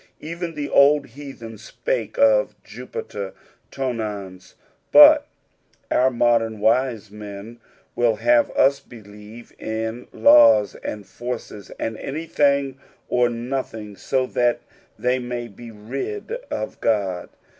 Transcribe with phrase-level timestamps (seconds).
[0.19, 3.33] Even the old heathen spake of Jupiter
[3.69, 4.55] Tonans;
[4.91, 5.27] but
[5.91, 7.59] oar modprn wise men
[7.95, 12.79] will have us believe in laws and forces, and anything
[13.09, 14.61] or nothing so that
[14.97, 17.29] they may be rid of Qod.